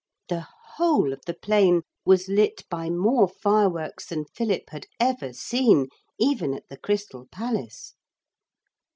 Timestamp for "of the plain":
1.13-1.83